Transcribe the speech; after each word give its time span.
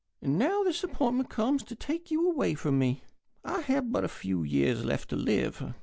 And 0.19 0.39
now 0.39 0.63
this 0.63 0.83
appointment 0.83 1.29
comes 1.29 1.61
to 1.61 1.75
take 1.75 2.09
you 2.09 2.27
away 2.27 2.55
from 2.55 2.79
me. 2.79 3.03
I 3.45 3.61
have 3.61 3.91
but 3.91 4.03
a 4.03 4.07
few 4.07 4.41
years 4.41 4.83
left 4.83 5.09
to 5.11 5.15
live. 5.15 5.75